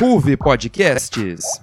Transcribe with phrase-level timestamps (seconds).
[0.00, 1.60] Ruve Podcasts.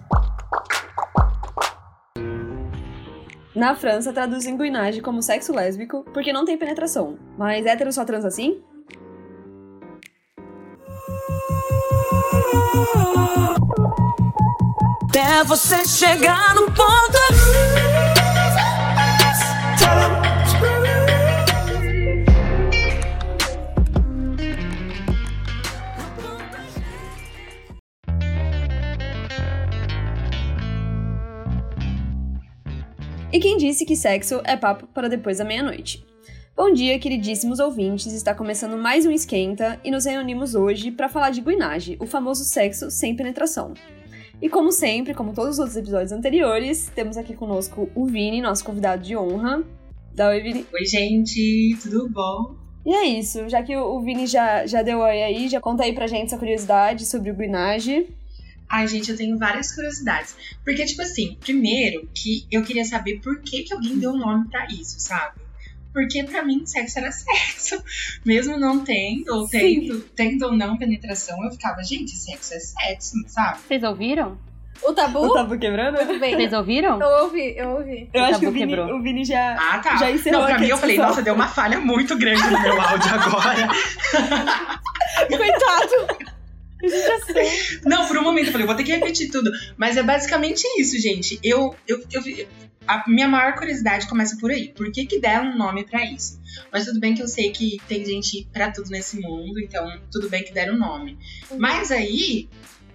[3.56, 7.18] Na França, traduzem guinage como sexo lésbico porque não tem penetração.
[7.38, 8.62] Mas hétero só transa assim?
[15.10, 17.95] Até você chegar no ponto.
[33.68, 36.06] Disse que sexo é papo para depois da meia-noite?
[36.56, 38.14] Bom dia, queridíssimos ouvintes.
[38.14, 42.44] Está começando mais um esquenta e nos reunimos hoje para falar de guinage, o famoso
[42.44, 43.74] sexo sem penetração.
[44.40, 48.64] E como sempre, como todos os outros episódios anteriores, temos aqui conosco o Vini, nosso
[48.64, 49.64] convidado de honra.
[50.14, 50.64] Dá oi, Vini.
[50.72, 52.56] Oi, gente, tudo bom?
[52.86, 55.92] E é isso, já que o Vini já, já deu oi aí, já conta aí
[55.92, 58.14] pra gente essa curiosidade sobre o guinage.
[58.70, 60.36] Ai, gente, eu tenho várias curiosidades.
[60.64, 64.50] Porque, tipo assim, primeiro que eu queria saber por que, que alguém deu um nome
[64.50, 65.40] pra isso, sabe?
[65.94, 67.82] Porque pra mim sexo era sexo.
[68.26, 73.14] Mesmo não tendo, ou tendo, tendo ou não penetração, eu ficava, gente, sexo é sexo,
[73.28, 73.60] sabe?
[73.68, 74.38] Vocês ouviram?
[74.84, 75.20] O tabu?
[75.20, 75.98] O tabu quebrando?
[76.00, 76.36] Tudo bem.
[76.36, 77.00] Vocês ouviram?
[77.02, 78.10] Eu ouvi, eu ouvi.
[78.14, 78.98] Eu O acho que o tabu Vini, quebrou.
[78.98, 79.96] o Vini já, Ah, tá.
[79.96, 82.82] já encerrou não, pra mim eu falei, nossa, deu uma falha muito grande no meu
[82.82, 83.68] áudio agora.
[85.30, 86.25] Coitado!
[87.86, 89.52] Não, por um momento eu falei, vou ter que repetir tudo.
[89.78, 91.40] Mas é basicamente isso, gente.
[91.44, 92.48] Eu, eu, eu,
[92.88, 94.70] a minha maior curiosidade começa por aí.
[94.70, 96.40] Por que, que deram um nome pra isso?
[96.72, 100.30] Mas tudo bem que eu sei que tem gente pra tudo nesse mundo, então tudo
[100.30, 101.18] bem que deram um nome.
[101.58, 102.48] Mas aí,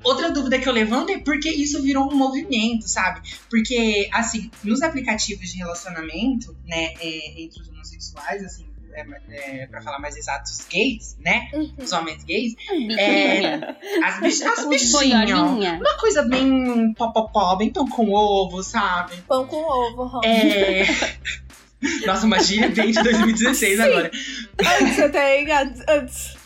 [0.02, 3.20] outra dúvida que eu levanto é por que isso virou um movimento, sabe?
[3.48, 9.82] Porque, assim, nos aplicativos de relacionamento, né, é, entre os homossexuais, assim, é, é, pra
[9.82, 11.50] falar mais exato, os gays, né?
[11.78, 12.54] Os homens gays,
[12.98, 13.54] É,
[14.04, 15.30] as, bich as Os bichinhas.
[15.80, 19.16] Uma coisa bem popopó, bem pão com ovo, sabe?
[19.28, 20.20] Pão com ovo, Ron.
[20.24, 20.84] É.
[22.06, 24.10] Nossa, uma gíria bem de 2016 agora.
[24.80, 25.48] Antes eu tenho.
[25.88, 26.36] Antes.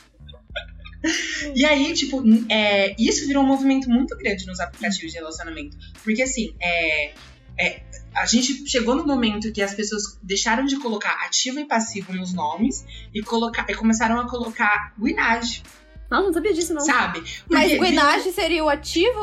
[1.54, 5.76] E aí, tipo, é, isso virou um movimento muito grande nos aplicativos de relacionamento.
[6.02, 7.12] Porque assim, é,
[7.58, 7.82] é,
[8.14, 12.32] a gente chegou no momento que as pessoas deixaram de colocar ativo e passivo nos
[12.32, 15.62] nomes e, colocar, e começaram a colocar guinage,
[16.10, 16.80] Nossa, não sabia disso, não.
[16.82, 17.22] sabe?
[17.50, 19.20] Mas Porque guinage seria o ativo?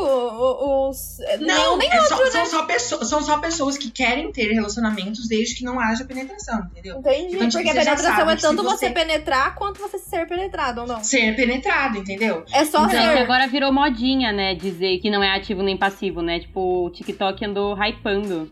[0.90, 1.18] Os.
[1.40, 2.48] Não, Nenhum nem é só- outro, são, né?
[2.48, 6.98] só pessoas, são só pessoas que querem ter relacionamentos desde que não haja penetração, entendeu?
[7.00, 7.36] Entendi.
[7.36, 8.88] Então, tipo, Porque a penetração é tanto você...
[8.88, 11.04] você- penetrar quanto você ser penetrado ou não.
[11.04, 12.44] Ser penetrado, entendeu?
[12.52, 13.18] É só Então, ser.
[13.20, 14.54] agora virou modinha, né?
[14.56, 16.40] Dizer que não é ativo nem passivo, né?
[16.40, 18.52] Tipo, o TikTok andou hypando.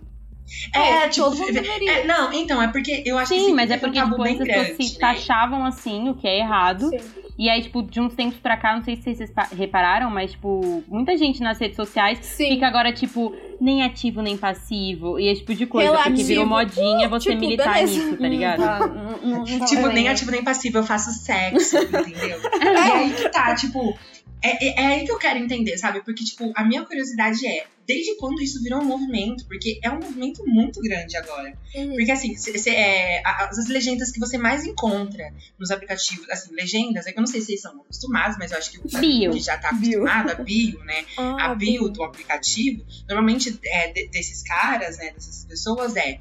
[0.74, 1.92] É, tipo, todo mundo deveria.
[1.92, 4.38] é, não, então, é porque eu acho que Sim, mas é um porque tipo, as
[4.38, 5.00] pessoas se né?
[5.00, 6.90] taxavam assim, o que é errado.
[6.90, 7.00] Sim.
[7.38, 10.32] E aí, tipo, de uns tempos pra cá, não sei se vocês pa- repararam, mas,
[10.32, 12.50] tipo, muita gente nas redes sociais Sim.
[12.50, 15.18] fica agora, tipo, nem ativo nem passivo.
[15.18, 16.28] E esse tipo de coisa, porque Relativo.
[16.28, 17.94] virou modinha Uh, você tipo, militar beleza.
[18.04, 18.62] nisso, tá ligado?
[18.62, 22.40] Ah, não, não, não Tipo, nem ativo nem passivo, eu faço sexo, entendeu?
[22.62, 23.98] e aí que tá, tipo,
[24.42, 26.02] é, é, é aí que eu quero entender, sabe?
[26.04, 29.46] Porque, tipo, a minha curiosidade é, desde quando isso virou um movimento?
[29.48, 31.58] Porque é um movimento muito grande agora.
[31.76, 31.96] Uhum.
[31.96, 37.06] Porque, assim, cê, cê, é, as legendas que você mais encontra nos aplicativos, assim, legendas,
[37.08, 39.32] é que eu não sei se vocês são acostumados, mas eu acho que o Bio.
[39.32, 40.04] que já tá Bio.
[40.08, 41.06] acostumado, a bio, né?
[41.18, 46.20] Ah, a bio do aplicativo, normalmente é, de- desses caras, né, dessas pessoas, é.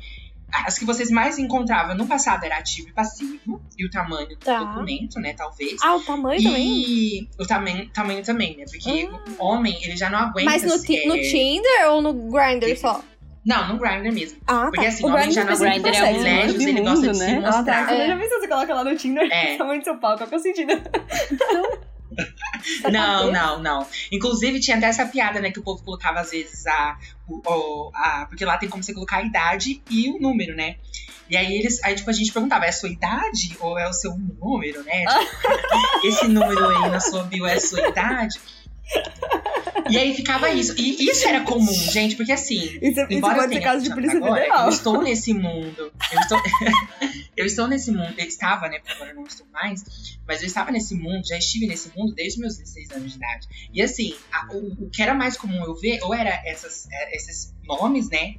[0.66, 4.36] As que vocês mais encontravam no passado era ativo e passivo, e o tamanho do
[4.36, 4.58] Tá.
[4.64, 5.76] documento, né, talvez.
[5.82, 6.66] Ah, o tamanho também?
[6.80, 8.64] E o tamanho, tamanho também, né?
[8.70, 9.08] Porque
[9.38, 10.50] o homem, ele já não aguenta.
[10.50, 13.02] Mas no, ti- é, no Tinder ou no Grindr só?
[13.44, 14.38] Não, no Grindr mesmo.
[14.46, 14.88] Ah, Porque tá.
[14.88, 16.70] assim, O homem Grindr já não de os sexo, privilégios, né?
[16.70, 17.38] ele gosta de Mundo, se né?
[17.38, 17.56] Ah, tá.
[17.56, 17.86] mostrar.
[17.88, 19.28] Você já pensou você coloca lá no Tinder?
[19.32, 19.56] É.
[19.58, 20.72] Tamanho do seu pau, qual que é o sentido?
[22.90, 23.86] Não, não, não.
[24.10, 25.50] Inclusive, tinha até essa piada, né?
[25.50, 26.98] Que o povo colocava às vezes a,
[27.28, 28.26] o, a.
[28.26, 30.76] Porque lá tem como você colocar a idade e o número, né?
[31.30, 31.82] E aí eles.
[31.84, 35.04] Aí, tipo, a gente perguntava, é a sua idade ou é o seu número, né?
[35.98, 38.38] Tipo, esse número aí na sua bio é a sua idade.
[39.90, 40.74] E aí ficava isso.
[40.78, 42.78] E isso era comum, gente, porque assim.
[42.80, 44.62] Isso, isso Embora eu pode ser tenha caso de 20 polícia agora, federal.
[44.64, 45.92] Eu estou nesse mundo.
[46.12, 46.38] Eu estou,
[47.40, 48.14] eu estou nesse mundo.
[48.18, 48.78] Eu estava, né?
[48.78, 49.82] Porque agora eu não estou mais.
[50.26, 53.46] Mas eu estava nesse mundo, já estive nesse mundo desde meus 16 anos de idade.
[53.72, 57.16] E assim, a- o, o que era mais comum eu ver, ou era essas, é,
[57.16, 58.34] esses nomes, né?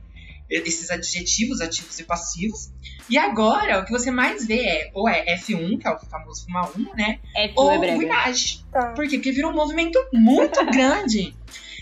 [0.49, 2.71] Esses adjetivos ativos e passivos.
[3.07, 6.43] E agora, o que você mais vê é, ou é F1, que é o famoso
[6.45, 7.19] fumar 1, né?
[7.35, 7.99] É Ou é brega.
[7.99, 8.65] Winage.
[8.71, 8.93] Tá.
[8.93, 9.17] Por quê?
[9.17, 11.35] Porque virou um movimento muito grande.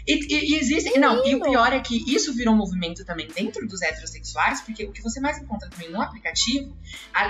[0.07, 0.97] E, e, e existem.
[0.99, 4.85] Não, e o pior é que isso virou um movimento também dentro dos heterossexuais, porque
[4.85, 6.75] o que você mais encontra também no aplicativo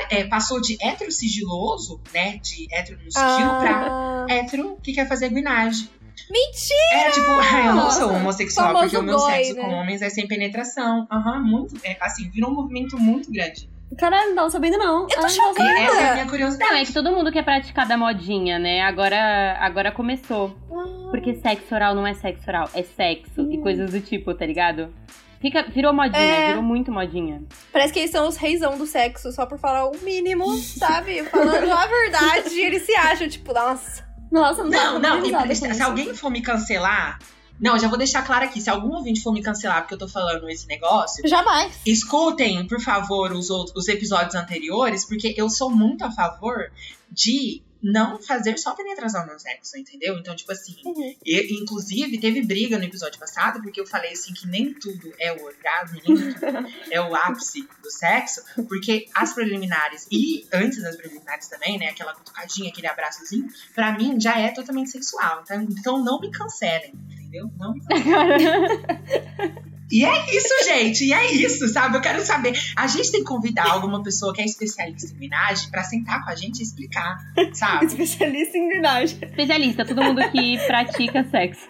[0.10, 2.38] é, passou de hétero sigiloso, né?
[2.38, 5.90] De hétero no sigilo, pra Ah, hétero que quer fazer guinagem.
[6.30, 7.08] Mentira!
[7.08, 7.32] É, tipo,
[7.68, 9.62] eu não sou homossexual, famoso porque o meu goi, sexo né?
[9.62, 11.08] com homens é sem penetração.
[11.12, 11.76] Aham, muito.
[11.84, 13.70] É, assim, virou um movimento muito grande.
[13.98, 15.04] Caralho, não tava sabendo, não.
[15.04, 16.76] Eu tô essa é a minha Não, curiosidade.
[16.76, 18.82] é que todo mundo quer praticar da modinha, né?
[18.82, 20.56] Agora, agora começou.
[21.10, 24.94] Porque sexo oral não é sexo oral, é sexo e coisas do tipo, tá ligado?
[25.40, 26.48] Fica, virou modinha, É.
[26.50, 27.42] virou muito modinha.
[27.72, 31.24] Parece que eles são os reizão do sexo, só por falar o mínimo, sabe?
[31.24, 34.06] Falando a verdade, eles se acham, tipo, nossa.
[34.32, 37.20] Nossa, não Não, não, e se, alguém for me cancelar.
[37.60, 38.62] Não, eu já vou deixar claro aqui.
[38.62, 41.80] Se algum ouvinte for me cancelar porque eu tô falando esse negócio, Jamais.
[41.86, 46.72] escutem, por favor, os, outros, os episódios anteriores, porque eu sou muito a favor
[47.12, 50.18] de não fazer só penetração no sexo, entendeu?
[50.18, 51.16] Então, tipo assim, Uhum.
[51.26, 55.32] e- inclusive teve briga no episódio passado, porque eu falei assim que nem tudo é
[55.34, 56.36] o orgasmo, nem tudo
[56.92, 62.14] é o ápice do sexo, porque as preliminares e antes das preliminares também, né, aquela
[62.14, 65.42] cutucadinha, aquele abraçozinho, pra mim já é totalmente sexual.
[65.44, 67.52] Então, então não me cancelem, entendeu?
[67.58, 68.48] Não me cancelem.
[69.92, 71.06] E é isso, gente.
[71.06, 71.98] E é isso, sabe?
[71.98, 72.54] Eu quero saber.
[72.76, 76.30] A gente tem que convidar alguma pessoa que é especialista em homenagem pra sentar com
[76.30, 77.18] a gente e explicar,
[77.54, 77.86] sabe?
[77.98, 79.18] Especialista em grinagem.
[79.22, 81.68] Especialista, todo mundo que pratica sexo.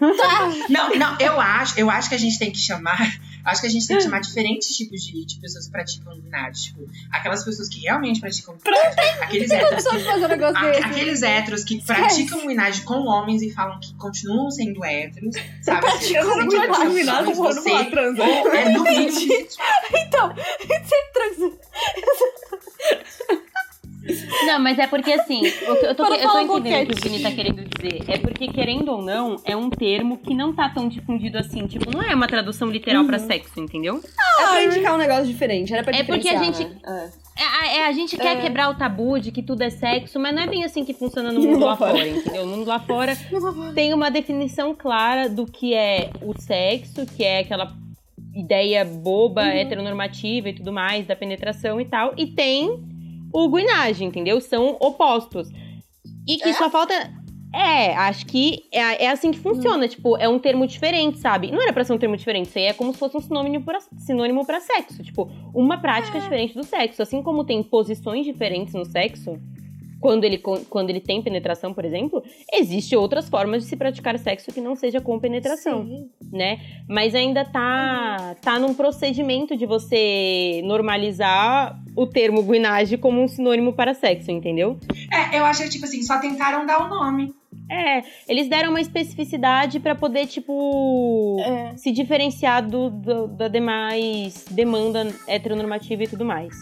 [0.69, 3.19] Não, não, eu acho, eu acho que a gente tem que chamar.
[3.48, 6.74] Acho que a gente tem que chamar diferentes tipos de, de pessoas que praticam ginásio.
[6.76, 9.24] Tipo, aquelas pessoas que realmente praticam ginásio.
[9.24, 9.98] Aqueles héteros que
[10.58, 15.82] A- aqueles héteros que praticam ginásio com homens e falam que continuam sendo héteros, sabe?
[15.82, 16.38] Praticam
[17.26, 17.70] não vou você
[18.58, 19.48] é no mínimo.
[19.96, 21.58] Então, você transa.
[24.45, 27.12] Não, mas é porque assim, eu tô, eu tô entendendo o que o.
[27.12, 28.04] Vini tá querendo dizer.
[28.07, 31.68] É porque, querendo ou não, é um termo que não tá tão difundido assim.
[31.68, 34.01] Tipo, não é uma tradução literal pra sexo, entendeu?
[34.39, 37.12] É pra indicar um negócio diferente, era pra É porque a gente- né?
[37.39, 38.42] É, a- é, a gente quer É.
[38.42, 41.31] quebrar o tabu de que tudo é sexo, mas não é bem assim que funciona
[41.31, 42.45] no mundo lá fora, entendeu?
[42.45, 43.15] No mundo lá fora
[43.75, 47.74] tem uma definição clara do que é o sexo, que é aquela
[48.36, 49.48] ideia boba, Uhum.
[49.50, 52.13] heteronormativa e tudo mais, da penetração e tal.
[52.18, 52.80] E tem
[53.33, 54.39] o guinagem, entendeu?
[54.41, 55.50] São opostos.
[56.27, 56.94] E que só falta.
[57.53, 59.88] É, acho que é, é assim que funciona.
[59.88, 61.51] Tipo, é um termo diferente, sabe?
[61.51, 62.47] Não era pra ser um termo diferente.
[62.47, 65.01] Isso aí é como se fosse um sinônimo pra, sinônimo pra sexo.
[65.01, 67.01] Tipo, uma prática diferente do sexo.
[67.01, 69.39] Assim como tem posições diferentes no sexo,
[70.00, 72.24] quando ele, quando ele tem penetração, por exemplo,
[72.54, 76.10] existe outras formas de se praticar sexo que não seja com penetração Sim.
[76.32, 76.60] né?
[76.88, 83.74] Mas ainda tá, tá num procedimento de você normalizar o termo guinage como um sinônimo
[83.74, 84.78] para sexo, entendeu?
[85.12, 87.34] É, eu acho que, tipo assim, só tentaram dar o nome.
[87.70, 91.76] É, eles deram uma especificidade pra poder, tipo, É.
[91.76, 96.54] se diferenciar do, do- da demais demanda heteronormativa e tudo mais.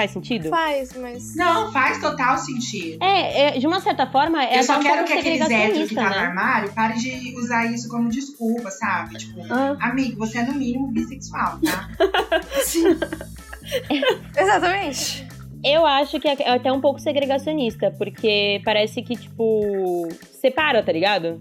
[0.00, 0.48] Faz sentido?
[0.48, 1.36] Faz, mas.
[1.36, 3.04] Não, faz total sentido.
[3.04, 5.94] É, é, de uma certa forma, é eu só um quero que aqueles héteros que
[5.94, 6.16] tá no né?
[6.16, 9.18] armário parem de usar isso como desculpa, sabe?
[9.18, 9.76] Tipo, Ah.
[9.78, 11.90] amigo, você é no mínimo bissexual, tá?
[14.36, 15.28] Exatamente.
[15.62, 20.08] Eu acho que é até um pouco segregacionista, porque parece que, tipo,
[20.40, 21.38] separa, tá ligado?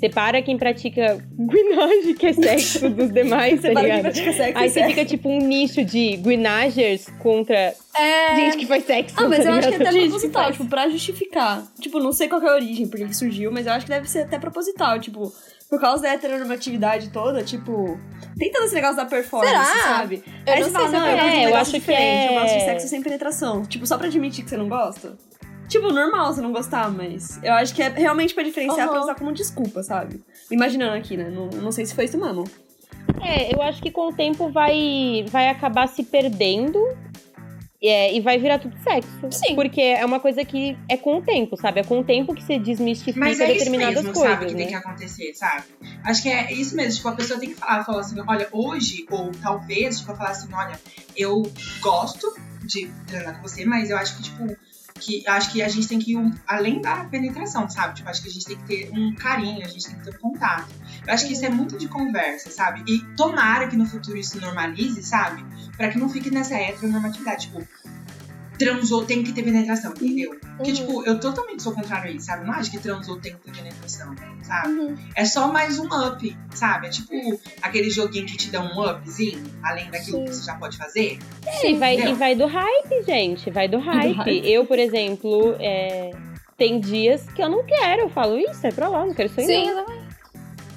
[0.00, 4.02] Separa quem pratica guinage, que é sexo, dos demais, tá Separa quem ligado?
[4.12, 4.88] pratica sexo Aí você sexo.
[4.90, 8.34] fica, tipo, um nicho de guinagers contra É.
[8.36, 9.14] gente que faz sexo.
[9.18, 11.62] Ah, mas tá eu acho que é até proposital, tipo, pra justificar.
[11.80, 13.92] Tipo, não sei qual que é a origem, porque que surgiu, mas eu acho que
[13.92, 15.30] deve ser até proposital, tipo,
[15.68, 17.98] por causa da heteronormatividade toda, tipo,
[18.38, 19.82] tem todo esse negócio da performance, Será?
[19.96, 20.22] sabe?
[20.46, 21.70] Eu Aí não você sei fala, se eu não, eu É, um eu negócio acho
[21.72, 23.62] que diferente, eu gosto de é- sexo sem penetração.
[23.66, 25.16] Tipo, só pra admitir que você não gosta.
[25.70, 28.92] Tipo, normal você não gostar, mas eu acho que é realmente pra diferenciar, Uhum.
[28.92, 30.20] pra usar como desculpa, sabe?
[30.50, 31.30] Imaginando aqui, né?
[31.30, 32.44] Não, não sei se foi isso mesmo.
[33.22, 36.78] É, eu acho que com o tempo vai, vai acabar se perdendo
[37.82, 39.08] é, e vai virar tudo sexo.
[39.30, 39.54] Sim.
[39.54, 41.80] Porque é uma coisa que é com o tempo, sabe?
[41.80, 44.58] É com o tempo que se desmistifica Mas é determinadas mesmo, coisas, sabe, que né?
[44.58, 45.64] tem que acontecer, sabe?
[46.04, 49.06] Acho que é isso mesmo, tipo, a pessoa tem que falar, falar assim, olha, hoje,
[49.10, 50.78] ou talvez, tipo, falar assim, olha,
[51.16, 51.42] eu
[51.80, 52.26] gosto
[52.64, 54.56] de treinar com você, mas eu acho que, tipo,
[55.00, 57.94] que acho que a gente tem que ir um- além da penetração, sabe?
[57.96, 60.16] Tipo, acho que a gente tem que ter um carinho, a gente tem que ter
[60.16, 60.68] um contato.
[61.06, 62.82] Eu acho que isso é muito de conversa, sabe?
[62.86, 65.44] E tomara que no futuro isso normalize, sabe?
[65.76, 67.66] Pra que não fique nessa heteronormatividade, tipo,
[68.60, 70.36] transou tem que ter penetração, entendeu?
[70.56, 70.76] Porque, Uhum.
[70.76, 72.46] tipo, eu totalmente sou contrário a isso, sabe?
[72.46, 74.68] Não acho que transou tem que ter penetração, sabe?
[74.68, 74.96] Uhum.
[75.16, 76.88] É só mais um up, sabe?
[76.88, 77.10] É tipo
[77.62, 80.24] aquele joguinho que te dá um upzinho, além daquilo Sim.
[80.26, 81.18] que você já pode fazer.
[81.46, 82.12] É, e vai, Entendeu?
[82.12, 83.50] e vai do hype, gente.
[83.50, 84.12] Vai do hype.
[84.14, 84.50] hype.
[84.52, 86.10] Eu, por exemplo, é,
[86.58, 88.02] tem dias que eu não quero.
[88.02, 90.09] Eu falo, isso é pra lá, não quero aí Sim, não.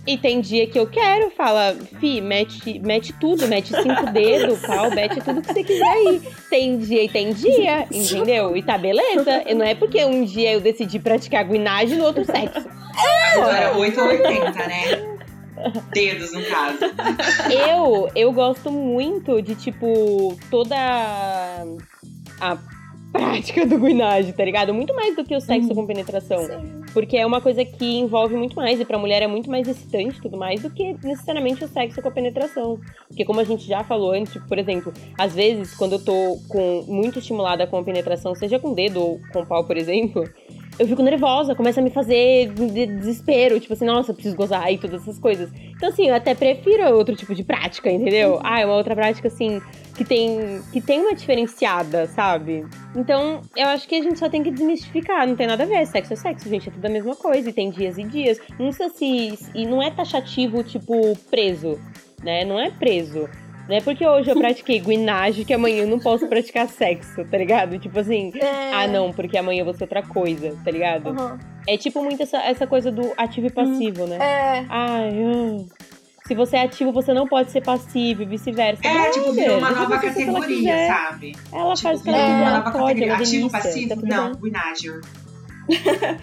[0.05, 4.91] E tem dia que eu quero, fala, fi, mete, mete tudo, mete cinco dedos, pau,
[4.91, 6.21] mete tudo que você quiser aí.
[6.49, 8.57] Tem dia e tem dia, entendeu?
[8.57, 9.43] E tá beleza.
[9.47, 12.67] E não é porque um dia eu decidi praticar guinagem no outro sexo.
[13.37, 15.13] Era 8 ou 80, né?
[15.93, 16.79] Dedos, no caso.
[17.49, 20.75] eu, eu gosto muito de, tipo, toda
[22.41, 22.57] a
[23.13, 24.73] prática do guinage, tá ligado?
[24.73, 26.82] Muito mais do que o sexo com penetração.
[26.93, 30.21] Porque é uma coisa que envolve muito mais, e pra mulher é muito mais excitante
[30.21, 32.79] tudo mais, do que necessariamente o sexo com a penetração.
[33.07, 36.37] Porque como a gente já falou antes, tipo, por exemplo, às vezes, quando eu tô
[36.47, 40.23] com muito estimulada com a penetração, seja com dedo ou com pau, por exemplo,
[40.79, 44.77] eu fico nervosa, começa a me fazer de desespero, tipo assim, nossa, preciso gozar e
[44.77, 45.51] todas essas coisas.
[45.75, 48.39] Então, assim, eu até prefiro outro tipo de prática, entendeu?
[48.43, 49.61] Ah, é uma outra prática, assim,
[49.95, 52.65] que tem, que tem uma diferenciada, sabe?
[52.95, 55.85] Então, eu acho que a gente só tem que desmistificar, não tem nada a ver,
[55.85, 58.39] sexo é sexo, gente, é tudo a mesma coisa, e tem dias e dias.
[58.59, 59.39] Não sei se.
[59.55, 61.79] E não é taxativo, tipo, preso,
[62.23, 62.43] né?
[62.45, 63.29] Não é preso.
[63.69, 67.37] Não é porque hoje eu pratiquei guinagem que amanhã eu não posso praticar sexo, tá
[67.37, 67.79] ligado?
[67.79, 68.73] Tipo assim, É.
[68.73, 71.09] ah não, porque amanhã eu vou ser outra coisa, tá ligado?
[71.11, 71.39] Uhum.
[71.65, 74.17] É tipo muito essa, essa coisa do ativo e passivo, né?
[74.17, 74.65] É.
[74.67, 75.65] Ai, hum.
[76.27, 78.85] se você é ativo, você não pode ser passivo e vice-versa.
[78.85, 80.87] É, tipo, virou uma nova ela categoria, quiser.
[80.89, 81.35] sabe?
[81.53, 83.05] Ela faz o que Tipo, ela quiser, uma ela pode, categoria.
[83.05, 83.89] ela é Ativo, passivo?
[83.89, 84.31] tá Não,
[85.73, 86.17] bem.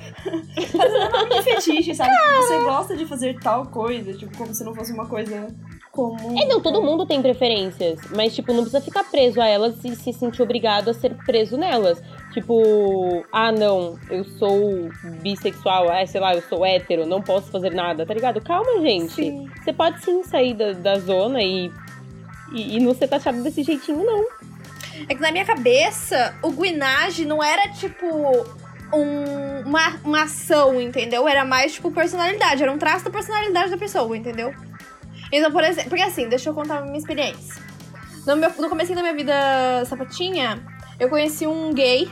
[0.54, 1.28] Guinager.
[1.28, 2.10] de fetiche, sabe?
[2.36, 5.48] Você gosta de fazer tal coisa, tipo, como se não fosse uma coisa
[5.90, 6.40] comum.
[6.40, 9.94] É, não, todo mundo tem preferências, mas, tipo, não precisa ficar preso a elas e
[9.96, 12.02] se sentir obrigado a ser preso nelas.
[12.32, 14.88] Tipo, ah, não, eu sou
[15.20, 18.40] bissexual, ah, sei lá, eu sou hétero, não posso fazer nada, tá ligado?
[18.40, 19.12] Calma, gente.
[19.14, 19.50] Sim.
[19.62, 21.72] Você pode sim sair da, da zona e,
[22.52, 24.24] e, e não ser taxado desse jeitinho, não.
[25.08, 28.06] É que na minha cabeça, o guinage não era tipo
[28.92, 31.26] um- uma, uma ação, entendeu?
[31.28, 34.54] Era mais tipo personalidade, era um traço da personalidade da pessoa, entendeu?
[35.32, 37.62] Então, por exemplo, porque assim, deixa eu contar a minha experiência.
[38.26, 40.62] No, meu, no começo da minha vida sapatinha,
[40.98, 42.10] eu conheci um gay.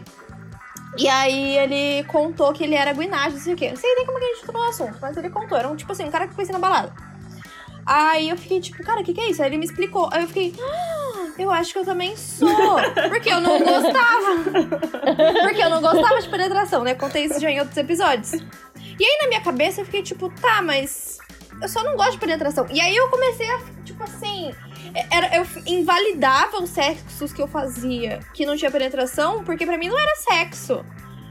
[0.97, 3.69] E aí ele contou que ele era guinage, não sei o quê.
[3.69, 5.57] Não sei nem como que a gente tocou no assunto, mas ele contou.
[5.59, 6.93] Era um, tipo assim, um cara que eu conheci na balada.
[7.85, 9.43] Aí eu fiquei tipo, cara, o que, que é isso?
[9.43, 10.09] Aí ele me explicou.
[10.13, 10.98] Aí eu fiquei, ah,
[11.39, 12.49] eu acho que eu também sou.
[13.09, 14.43] Porque eu não gostava.
[15.43, 16.95] Porque eu não gostava de penetração, né?
[16.95, 18.33] Contei isso já em outros episódios.
[18.33, 21.19] E aí na minha cabeça eu fiquei tipo, tá, mas
[21.63, 22.67] eu só não gosto de penetração.
[22.71, 24.53] E aí eu comecei a, tipo assim,
[25.11, 29.89] era, eu invalidava os sexos que eu fazia que não tinha penetração, porque pra mim
[29.89, 30.85] não era sexo.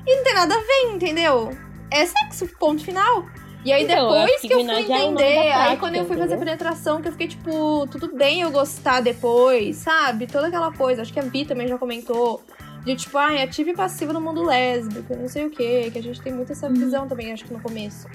[0.06, 1.58] E não tem nada a ver, entendeu?
[1.92, 3.26] É sexo, ponto final.
[3.68, 6.16] E aí Então, depois que que eu fui é entender, aí prática, quando eu fui
[6.16, 6.40] fazer entendeu?
[6.40, 10.26] penetração, que eu fiquei tipo, tudo bem eu gostar depois, sabe?
[10.26, 11.02] Toda aquela coisa.
[11.02, 12.42] Acho que a Vi também já comentou.
[12.86, 15.90] De tipo, ai, ativa e passiva no mundo lésbico, não sei o quê.
[15.92, 18.08] Que a gente tem muito essa visão também, acho que no começo.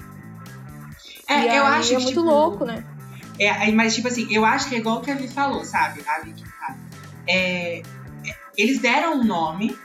[1.29, 2.83] É, e eu aí acho é que, muito tipo, louco, né?
[3.37, 5.63] É, aí, mas, tipo assim, eu acho que é igual o que a Vi falou,
[5.63, 6.01] sabe?
[6.07, 6.79] A Vi que sabe.
[7.27, 7.83] É, é,
[8.57, 9.77] eles deram um nome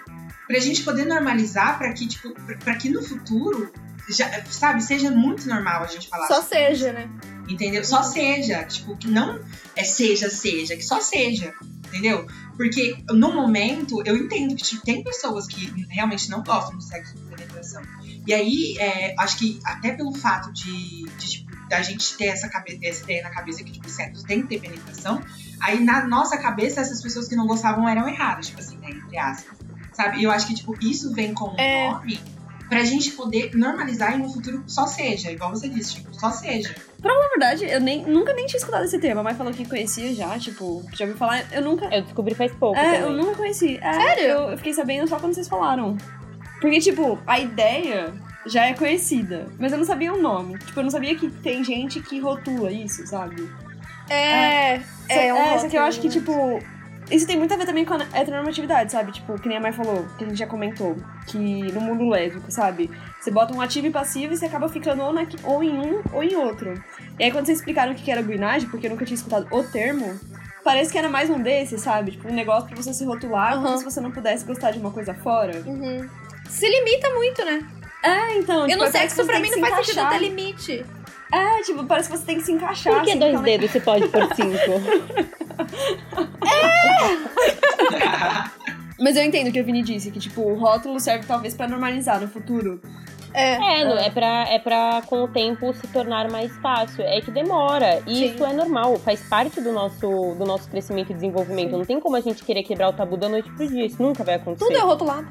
[0.47, 3.71] pra gente poder normalizar pra que, tipo, pra, pra que no futuro,
[4.11, 7.09] já, sabe, seja muito normal a gente falar Só sobre seja, né?
[7.49, 7.85] Entendeu?
[7.85, 8.65] Só seja.
[8.65, 9.41] Tipo, que não
[9.75, 11.55] é seja, seja, que só seja.
[11.87, 12.27] Entendeu?
[12.57, 17.15] Porque no momento eu entendo que tipo, tem pessoas que realmente não gostam do sexo
[17.15, 17.83] com penetração.
[18.27, 22.49] E aí, é, acho que até pelo fato de, de, tipo, da gente ter essa,
[22.49, 25.23] cabe essa ideia na cabeça que tipo, o sexo tem que ter penetração,
[25.61, 29.17] aí na nossa cabeça essas pessoas que não gostavam eram erradas, tipo assim, né, entre
[29.17, 29.57] aspas.
[29.93, 30.19] Sabe?
[30.19, 31.91] E eu acho que tipo, isso vem com o É.
[31.91, 32.21] nome
[32.69, 36.75] pra gente poder normalizar e no futuro só seja, igual você disse, tipo, só seja.
[37.03, 39.21] Na verdade, eu nem, nunca nem tinha escutado esse termo.
[39.21, 41.45] A mãe falou que conhecia já, tipo, já ouviu falar.
[41.53, 41.87] Eu nunca.
[41.95, 43.17] Eu descobri faz pouco É, eu também.
[43.25, 43.79] nunca conheci.
[43.83, 44.25] É, Sério?
[44.25, 45.97] Eu, eu fiquei sabendo só quando vocês falaram.
[46.61, 48.13] Porque, tipo, a ideia
[48.47, 50.59] já é conhecida, mas eu não sabia o nome.
[50.59, 53.49] Tipo, eu não sabia que tem gente que rotula isso, sabe?
[54.11, 54.81] É.
[55.09, 56.33] É, É, um só que eu acho que, tipo.
[57.11, 59.13] Isso tem muito a ver também com a heteronormatividade, sabe?
[59.13, 60.97] Tipo, que nem a mãe falou, que a gente já comentou,
[61.27, 62.91] que no mundo lésbico, sabe?
[63.19, 66.03] Você bota um ativo e passivo e você acaba ficando ou, na, ou em um
[66.13, 66.75] ou em outro.
[67.19, 69.63] E aí, quando vocês explicaram o que era guinagem, porque eu nunca tinha escutado o
[69.65, 70.19] termo,
[70.63, 72.13] parece que era mais um desses, sabe?
[72.13, 73.79] Tipo, um negócio pra você se rotular, como Aham.
[73.79, 75.63] se você não pudesse gostar de uma coisa fora.
[75.67, 76.09] Uhum.
[76.49, 77.67] Se limita muito, né?
[78.03, 78.67] É, então.
[78.67, 80.85] e tipo, que sexo, você pra mim, não faz sentido ter limite.
[81.33, 82.95] É, tipo, parece que você tem que se encaixar.
[82.95, 84.81] Por que assim, dois dedos se pode por cinco?
[89.01, 91.69] Mas eu entendo o que a Vini disse, que, tipo, o rótulo serve talvez pra
[91.69, 92.81] normalizar no futuro.
[93.35, 93.81] É.
[93.81, 97.05] É, não, é pra, é pra com o tempo se tornar mais fácil.
[97.05, 98.03] É que demora.
[98.07, 98.25] E Sim.
[98.35, 101.73] isso é normal, faz parte do nosso, do nosso crescimento e desenvolvimento.
[101.77, 103.85] Não tem como a gente querer quebrar o tabu da noite pro dia.
[103.87, 104.65] Isso nunca vai acontecer.
[104.65, 105.29] Tudo é rotulado.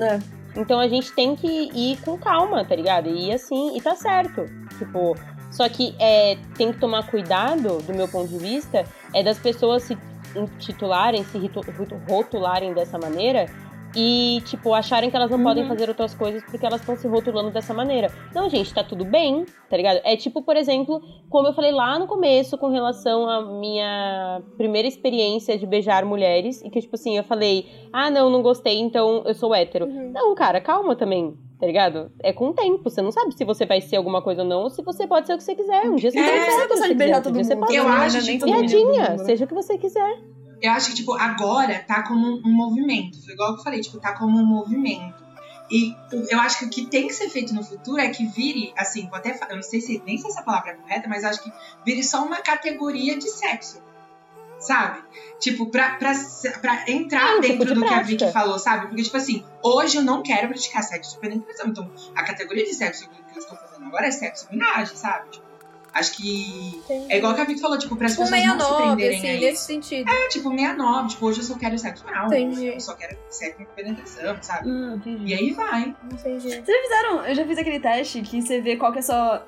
[0.00, 0.18] É.
[0.56, 3.08] Então a gente tem que ir com calma, tá ligado?
[3.08, 4.44] E assim, e tá certo.
[4.78, 5.14] Tipo,
[5.50, 9.82] só que é, tem que tomar cuidado, do meu ponto de vista, é das pessoas
[9.82, 9.96] se
[10.36, 11.50] intitularem, se
[12.08, 13.46] rotularem dessa maneira
[14.00, 17.50] e, tipo, acharem que elas não podem fazer outras coisas porque elas estão se rotulando
[17.50, 18.12] dessa maneira.
[18.32, 20.00] Não, gente, tá tudo bem, tá ligado?
[20.04, 24.86] É tipo, por exemplo, como eu falei lá no começo com relação à minha primeira
[24.86, 29.24] experiência de beijar mulheres, e que, tipo assim, eu falei, ah, não, não gostei, então
[29.26, 29.86] eu sou hétero.
[29.88, 31.36] Não, cara, calma também.
[31.58, 32.12] Tá ligado?
[32.22, 32.88] É com o tempo.
[32.88, 35.26] Você não sabe se você vai ser alguma coisa ou não, ou se você pode
[35.26, 35.90] ser o que você quiser.
[35.90, 37.22] Um dia você É, pode você ser o que você beijar quiser.
[37.24, 37.64] todo dia você mundo.
[37.66, 38.22] pode Eu mundo, acho, né?
[38.26, 39.26] Nem todo mundo, Piadinha, todo mundo.
[39.26, 40.18] seja o que você quiser.
[40.60, 43.22] Eu acho que, tipo, agora tá como um movimento.
[43.24, 45.26] Foi igual que eu falei, tipo, tá como um movimento.
[45.70, 45.94] E
[46.30, 49.06] eu acho que o que tem que ser feito no futuro é que vire, assim,
[49.08, 51.42] vou até eu não sei se nem sei se essa palavra é correta, mas acho
[51.42, 51.52] que
[51.84, 53.82] vire só uma categoria de sexo.
[54.58, 55.00] Sabe?
[55.38, 56.12] Tipo, pra, pra,
[56.60, 58.24] pra entrar É, um tipo dentro de do que a prática.
[58.26, 58.88] Vicky falou, sabe?
[58.88, 61.68] Porque, tipo assim, hoje eu não quero praticar sexo de penetração.
[61.68, 65.30] Então, a categoria de sexo que eu estou fazendo agora é sexo binagem, sabe?
[65.30, 65.46] Tipo,
[65.98, 66.82] acho que.
[67.08, 69.18] É igual que a Vicky falou, tipo, para as Tipo, pessoas meia não se prenderem
[69.18, 69.64] assim, a nesse isso.
[69.64, 70.10] sentido.
[70.10, 71.08] É, tipo, 69.
[71.08, 72.26] Tipo, hoje eu só quero sexo oral.
[72.26, 72.66] Entendi.
[72.68, 74.68] Eu só quero sexo com penetração, sabe?
[74.68, 75.24] Hum, entendi.
[75.26, 75.94] E aí vai.
[76.10, 76.48] Entendi.
[76.50, 77.26] Vocês já fizeram?
[77.26, 79.46] Eu já fiz aquele teste que você vê qual que é a sua.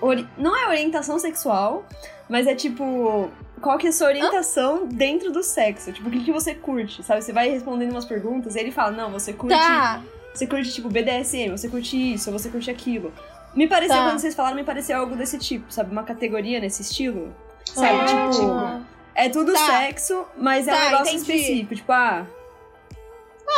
[0.00, 1.84] ori- Não é orientação sexual,
[2.28, 3.30] mas é tipo.
[3.60, 5.92] Qual que é a sua orientação dentro do sexo?
[5.92, 7.22] Tipo, o que, que você curte, sabe?
[7.24, 9.56] Você vai respondendo umas perguntas e ele fala, não, você curte.
[9.56, 10.00] Tá.
[10.32, 13.12] Você curte, tipo, BDSM, você curte isso, você curte aquilo.
[13.58, 14.04] Me pareceu, Tá.
[14.04, 15.90] quando vocês falaram, me pareceu algo desse tipo, sabe?
[15.90, 17.34] Uma categoria nesse estilo.
[17.64, 17.88] Sabe?
[17.98, 18.84] É, tipo, tipo,
[19.14, 19.58] é tudo Tá.
[19.66, 21.32] sexo, mas é um Tá, negócio entendi.
[21.32, 21.74] específico.
[21.74, 22.26] Tipo, ah.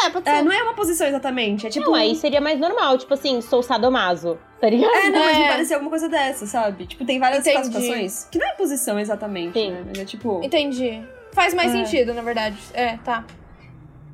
[0.04, 1.66] É, pode É, não é uma posição exatamente.
[1.66, 1.84] É tipo.
[1.86, 2.96] Não, aí seria mais normal.
[2.96, 4.38] Tipo assim, sou sadomaso.
[4.60, 4.90] Tá ligado?
[4.90, 5.48] É, não, mas me É.
[5.48, 6.86] pareceu alguma coisa dessa, sabe?
[6.86, 7.56] Tipo, tem várias Entendi.
[7.70, 8.24] classificações.
[8.30, 9.72] Que não é posição exatamente, Sim.
[9.72, 9.84] né?
[9.86, 10.40] Mas é tipo.
[10.42, 11.02] Entendi.
[11.32, 11.84] Faz mais É.
[11.84, 12.56] sentido, na verdade.
[12.72, 13.24] É, tá.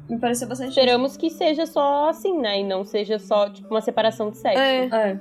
[0.08, 0.70] Me pareceu bastante.
[0.70, 2.60] Esperamos que seja só assim, né?
[2.60, 4.58] E não seja só, tipo, uma separação de sexo.
[4.58, 4.86] É.
[4.86, 5.20] É.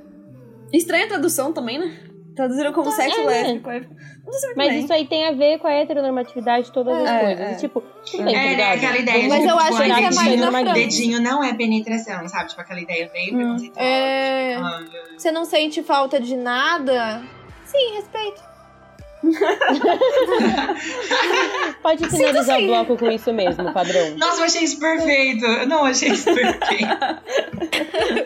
[0.72, 1.92] Estranha a tradução também, né?
[2.34, 3.70] Traduziram como sexo é, lésbico.
[3.70, 3.82] é-
[4.56, 4.80] Mas bem.
[4.84, 7.40] isso aí tem a ver com a heteronormatividade de todas as É, coisas.
[7.46, 7.52] é.
[7.52, 8.74] E, tipo, tudo bem, tá É, ligado?
[8.76, 10.72] aquela ideia Mas de eu tipo, acho que é mais na França.
[10.74, 12.50] dedinho não é penetração, sabe?
[12.50, 13.38] Tipo, aquela ideia bem Hum.
[13.38, 13.88] preconceituosa.
[13.88, 14.54] É.
[14.56, 14.84] tipo, ai,
[15.16, 17.22] Você não sente falta de nada?
[17.64, 18.44] Sim, respeito.
[21.82, 24.14] Pode finalizar o bloco com isso mesmo, padrão.
[24.16, 25.44] Nossa, eu achei isso perfeito.
[25.44, 26.86] Eu não achei isso perfeito.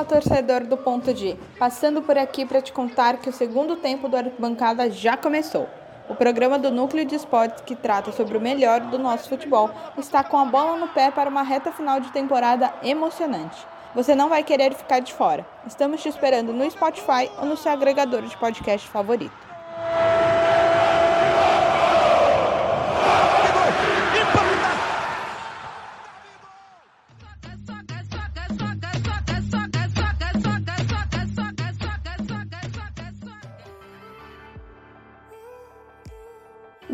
[0.00, 4.08] Fala torcedor do ponto de, passando por aqui para te contar que o segundo tempo
[4.08, 5.68] do Arquibancada já começou.
[6.08, 10.24] O programa do Núcleo de Esportes que trata sobre o melhor do nosso futebol está
[10.24, 13.58] com a bola no pé para uma reta final de temporada emocionante.
[13.94, 15.46] Você não vai querer ficar de fora.
[15.66, 19.36] Estamos te esperando no Spotify ou no seu agregador de podcast favorito.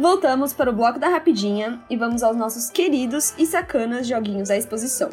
[0.08, 4.56] Voltamos para o bloco da rapidinha e vamos aos nossos queridos e sacanas joguinhos à
[4.56, 5.10] exposição.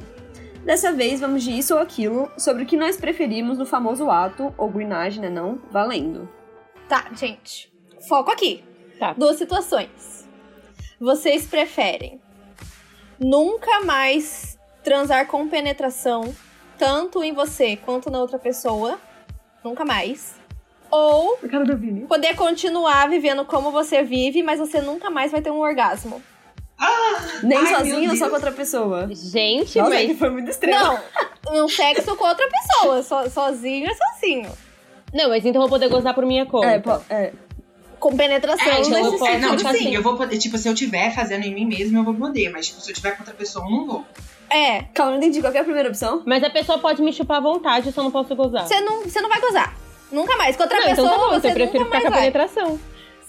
[0.63, 4.53] Dessa vez vamos de isso ou aquilo sobre o que nós preferimos no famoso ato,
[4.55, 5.59] ou guinagem, né não?
[5.71, 6.29] Valendo.
[6.87, 7.73] Tá, gente.
[8.07, 8.63] Foco aqui.
[8.99, 9.13] Tá.
[9.13, 10.29] Duas situações.
[10.99, 12.21] Vocês preferem
[13.19, 16.35] nunca mais transar com penetração,
[16.77, 18.99] tanto em você quanto na outra pessoa?
[19.63, 20.35] Nunca mais.
[20.95, 22.01] Ou O cara do Vini.
[22.01, 26.21] poder continuar vivendo como você vive, mas você nunca mais vai ter um orgasmo.
[27.41, 29.07] Nem Ai, sozinho ou só com outra pessoa?
[29.11, 30.77] Gente, Nossa, mas foi muito extremo.
[30.77, 33.01] Não, um sexo com outra pessoa.
[33.03, 34.51] So- sozinho é sozinho.
[35.13, 36.67] Não, mas então eu vou poder gozar por minha conta.
[36.67, 37.31] É, po- é.
[37.99, 39.95] Com penetração, É, tipo, eu posso- é, não, tipo assim, sim.
[39.95, 42.67] eu vou poder, tipo, se eu tiver fazendo em mim mesmo, eu vou poder, mas
[42.67, 44.05] tipo, se eu tiver com outra pessoa, eu não vou.
[44.49, 44.81] É.
[44.93, 45.39] Calma, não entendi.
[45.41, 46.21] Qual que é a primeira opção?
[46.25, 48.67] Mas a pessoa pode me chupar à vontade, eu só não posso gozar.
[48.67, 49.73] Você não, você não vai gozar.
[50.13, 50.55] Nunca mais.
[50.55, 52.17] Com outra não, pessoa, então tá bom, você eu prefiro nunca ficar mais com a
[52.19, 52.79] penetração.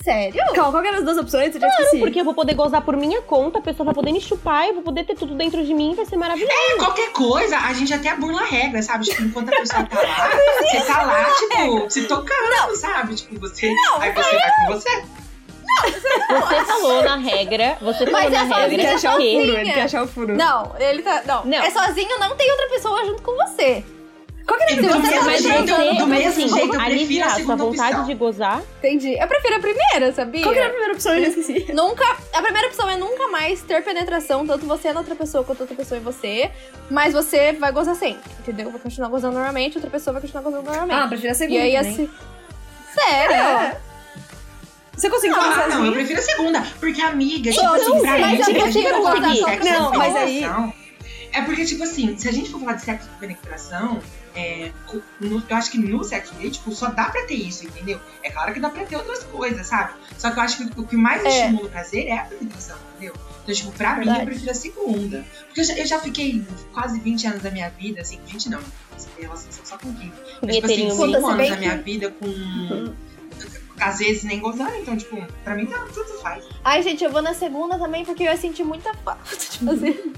[0.04, 0.34] Sério?
[0.54, 1.54] Calma, qual que eram as duas opções?
[1.54, 1.98] Eu já esqueci.
[1.98, 4.74] Porque eu vou poder gozar por minha conta, a pessoa vai poder me chupar, eu
[4.74, 6.52] vou poder ter tudo dentro de mim, vai ser maravilhoso.
[6.52, 9.06] É, qualquer coisa, a gente até burla a regra, sabe?
[9.06, 10.28] Tipo, enquanto a pessoa tá lá,
[10.60, 13.14] você tá lá, tipo, se tocando, sabe?
[13.14, 13.74] Tipo, você.
[13.98, 15.04] aí você vai com você.
[16.28, 19.16] Você falou na regra, você falou Mas na é só Ele regra quer achar o
[19.16, 20.36] furo, ele quer achar o furo.
[20.36, 21.22] Não, ele tá.
[21.24, 21.44] Não.
[21.46, 21.58] Não.
[21.58, 23.82] É sozinho, não tem outra pessoa junto com você.
[24.46, 25.00] Qual que a Então, opção?
[25.00, 28.04] mesmo Mas você, do mas mesmo assim, jeito, eu prefiro a sua vontade opção.
[28.06, 28.62] de gozar.
[28.78, 29.14] Entendi.
[29.18, 30.42] Eu prefiro a primeira, sabia?
[30.42, 31.14] Qual que era a primeira opção?
[31.14, 31.66] Eu já esqueci.
[31.72, 32.04] Nunca.
[32.32, 35.74] A primeira opção é nunca mais ter penetração, tanto você na outra pessoa quanto outra
[35.74, 36.50] pessoa em você.
[36.90, 38.70] Mas você vai gozar sempre, entendeu?
[38.70, 40.98] Vai continuar gozando normalmente, outra pessoa vai continuar gozando normalmente.
[41.04, 41.60] Ah, prefiro a e segunda.
[41.62, 41.90] aí, também.
[41.92, 42.10] assim.
[42.92, 43.34] Sério?
[43.34, 43.80] É.
[44.96, 46.66] Você conseguiu fazer Ah, não, eu prefiro a segunda.
[46.78, 48.50] Porque amiga, tipo Não, assim, pra mas gente,
[48.86, 50.72] eu gozar Não, mas aí- penetração.
[51.32, 53.98] É porque, tipo assim, se a gente for falar de sexo com penetração,
[54.34, 54.72] é,
[55.20, 58.00] no- eu acho que no sexo gay, tipo, só dá pra ter isso, entendeu?
[58.22, 59.94] É claro que dá pra ter outras coisas, sabe?
[60.18, 61.28] Só que eu acho que o que mais É.
[61.28, 63.14] estimula o prazer é a penetração, entendeu?
[63.42, 64.26] Então, tipo, pra mim, eu Verdade.
[64.26, 65.24] prefiro a segunda.
[65.46, 68.60] Porque eu já, eu já fiquei quase 20 anos da minha vida, assim, 20 não,
[69.20, 70.10] relação só com 15.
[70.10, 72.94] Mas, tipo assim, Vinheteirinho 5 Puta, se anos da minha vida com.
[73.80, 76.44] Às vezes nem gozar, então, tipo, pra mim tá, tudo faz.
[76.64, 80.12] Ai, gente, eu vou na segunda também porque eu ia sentir muita falta de fazer.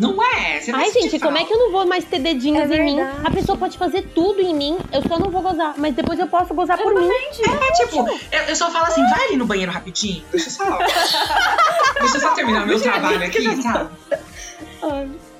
[0.00, 0.58] Não é?
[0.58, 3.00] Você Ai, gente, como é que eu não vou mais ter dedinhos É em mim?
[3.00, 5.74] A pessoa pode fazer tudo em mim, eu só não vou gozar.
[5.76, 7.06] Mas depois eu posso gozar por mim.
[7.06, 10.64] É, tipo, eu, eu só falo assim, vai ali no banheiro rapidinho, deixa eu só.
[12.00, 13.90] deixa eu só terminar o meu trabalho aqui, sabe?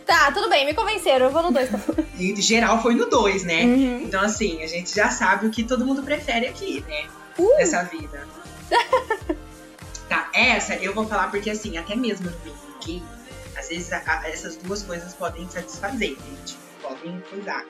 [0.04, 1.78] Tá, tudo bem, me convenceram, eu vou no 2 tá?
[2.18, 3.62] E de geral foi no 2, né?
[3.62, 4.02] Uhum.
[4.02, 7.04] Então, assim, a gente já sabe o que todo mundo prefere aqui, né?
[7.38, 7.56] Uh!
[7.56, 8.26] Nessa vida.
[10.08, 13.02] tá, essa eu vou falar porque, assim, até mesmo no meio gay,
[13.70, 16.36] às vezes a- a- essas duas coisas podem satisfazer, né?
[16.44, 17.64] Tipo, podem coisar.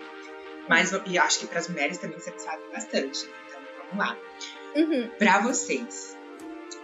[0.69, 3.29] Mas eu, e eu acho que pras mulheres também satisfazem bastante.
[3.49, 3.61] Então,
[3.91, 4.17] vamos lá.
[4.77, 5.11] Uhum.
[5.19, 6.17] Pra vocês,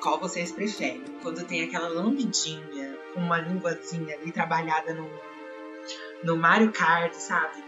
[0.00, 1.02] qual vocês preferem?
[1.22, 5.09] Quando tem aquela lambidinha com uma linguazinha ali trabalhada no,
[6.24, 7.62] no Mario Kart, sabe?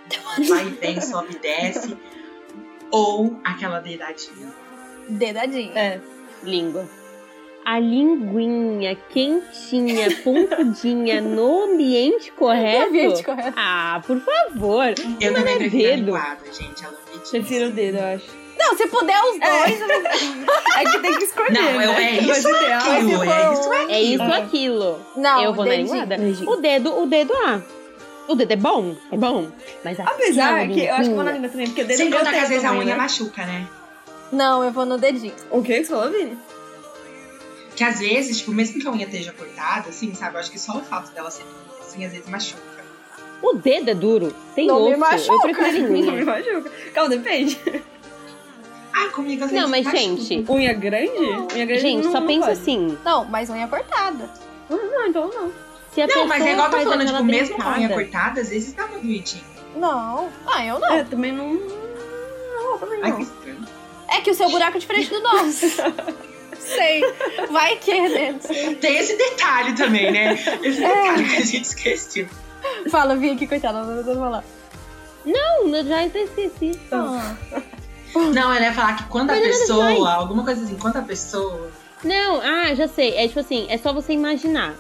[0.49, 1.97] Vai e vem, sobe e desce.
[2.91, 4.53] Ou aquela dedadinha.
[5.09, 5.77] Dedadinho.
[5.77, 6.01] É.
[6.43, 6.89] Língua.
[7.71, 12.87] A linguinha quentinha, pontudinha no ambiente correto?
[12.89, 13.53] Ambiente correto.
[13.57, 14.95] Ah, por favor.
[15.21, 15.73] Eu Não também é dedo.
[16.51, 16.83] gente.
[16.83, 17.31] Lambidinha.
[17.31, 18.25] Prefiro o dedo, eu acho.
[18.59, 19.81] Não, se puder os dois,
[20.79, 21.53] É que tem que escolher.
[21.53, 22.17] Não, eu- né?
[22.17, 23.91] é Mas isso o ideal Mas aquilo, é isso aquilo.
[23.93, 25.07] É isso aquilo.
[25.15, 26.17] Não, eu vou na linguada.
[26.47, 27.61] O dedo, o dedo, ah.
[28.29, 28.97] O dedo é bom?
[29.13, 29.47] É bom.
[29.85, 32.17] Mas Apesar que eu acho que eu vou na língua também, porque dedo Sem eu
[32.19, 32.95] contar que às vezes a unha né?
[32.97, 33.67] machuca, né?
[34.33, 35.35] Não, eu vou no dedinho.
[35.51, 36.37] O que que você falou, Vini?
[37.79, 40.35] Que às vezes, tipo, mesmo que a unha esteja cortada, assim, sabe?
[40.35, 42.61] Eu acho que só o fato dela ser dura, assim, às vezes machuca.
[43.41, 44.35] O dedo é duro.
[44.57, 45.33] Tem Não me machuca.
[45.49, 46.73] Eu prefiro Não me machuca.
[46.93, 47.57] Calma, depende.
[48.93, 50.03] Ah, comigo às vezes Não, mas machuca.
[50.03, 51.13] gente, Unha grande?
[51.55, 52.61] Unha grande gente, não, só não pensa pode.
[52.61, 52.99] assim.
[53.05, 54.29] Não, mas unha cortada.
[54.69, 55.53] Não, então não.
[55.95, 58.41] Se a Não, mas é igual eu tô falando, tipo, mesmo com a unha cortada,
[58.41, 59.45] às vezes dá uma doidinha.
[59.77, 60.29] Não.
[60.49, 60.93] Ah, eu não.
[60.93, 61.55] É, também não.
[61.55, 63.21] Não, também Ai, que não.
[63.21, 63.65] estranho.
[64.11, 65.67] É que o seu buraco é diferente do nosso.
[66.75, 67.03] Sei.
[67.51, 68.35] Vai que, né?
[68.81, 70.33] Tem esse detalhe também, né?
[70.63, 70.89] Esse É.
[70.89, 72.29] detalhe que a gente esqueceu.
[72.91, 74.45] Fala, vim aqui, coitada, não vou falar.
[75.25, 76.79] Não, eu já esqueci.
[76.93, 77.35] Ah.
[78.15, 81.03] Não, ela ia falar que quando a Mas nada pessoa, alguma coisa assim, quando a
[81.03, 81.71] pessoa.
[82.03, 83.15] Não, ah, já sei.
[83.17, 84.75] É tipo assim, é só você imaginar.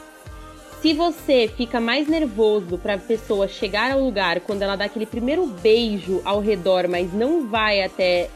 [0.81, 5.45] Se você fica mais nervoso pra pessoa chegar ao lugar quando ela dá aquele primeiro
[5.47, 8.31] beijo ao redor, mas não vai até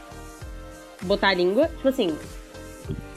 [1.01, 2.17] botar a língua, tipo assim,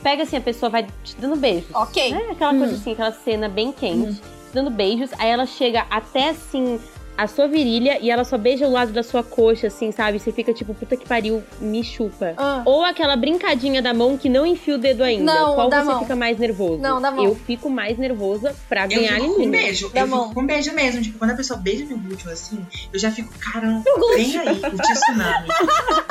[0.07, 1.69] pega assim, a pessoa vai te dando beijos.
[1.75, 2.12] Ok.
[2.12, 2.29] Né?
[2.31, 6.79] Aquela coisa assim, aquela cena bem quente, te dando beijos, aí ela chega até assim
[7.16, 10.18] a sua virilha e ela só beija o lado da sua coxa, assim, sabe?
[10.18, 12.35] Você fica tipo, puta que pariu, me chupa.
[12.37, 12.62] Ah.
[12.64, 15.24] Ou aquela brincadinha da mão que não enfia o dedo ainda.
[15.24, 15.98] Não, Qual da você mão.
[16.00, 16.79] fica mais nervoso?
[16.79, 17.24] Não, da mão.
[17.24, 19.50] Eu fico mais nervosa pra ganhar fico com linguinha.
[19.62, 19.88] beijo.
[19.90, 20.22] Da eu mão.
[20.29, 21.02] fico com beijo mesmo.
[21.02, 23.83] Tipo, quando a pessoa beija meu glúteo assim, eu já fico, caramba,
[24.16, 25.48] vem aí, o tsunami.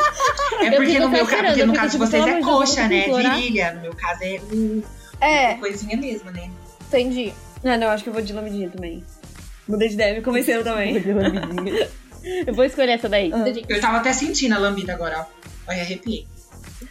[0.62, 3.18] É porque no, meu, até ca- esperando, porque no caso de vocês é coxa, eu
[3.18, 3.36] né?
[3.36, 3.74] Virilha.
[3.74, 4.84] No meu caso é o,
[5.22, 6.50] É, coisinha mesmo, né?
[6.88, 7.34] entendi.
[7.64, 9.04] Não, não, acho que eu vou de lambidinha também.
[9.68, 10.96] Mudei de ideia, me convenceram também.
[12.48, 13.32] Eu vou escolher essa daí.
[13.34, 13.44] Ah.
[13.70, 15.26] Eu tava até sentindo a lambida agora, ó.
[15.72, 16.26] Olha, arrepiei.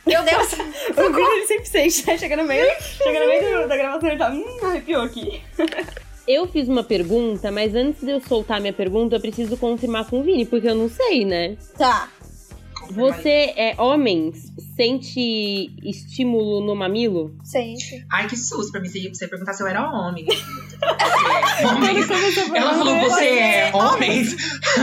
[0.06, 0.48] Meu Deus.
[0.96, 2.16] O Vini, ele sempre sente, né?
[2.18, 5.40] Chega no meio, chega no meio do- da gravação ele tá, hum, arrepiou aqui.
[6.26, 10.20] Eu fiz uma pergunta, mas antes de eu soltar minha pergunta, eu preciso confirmar com
[10.20, 11.54] o Vini, porque eu não sei, né?
[11.76, 12.08] Tá.
[12.92, 17.36] Você, é, homens, sente estímulo no mamilo?
[17.42, 18.04] Sente.
[18.12, 18.88] Ai, que susto pra mim.
[18.88, 20.26] Você você ia perguntar se eu era homem.
[21.64, 21.96] Homem.
[22.56, 24.22] Ela falou, você é homem?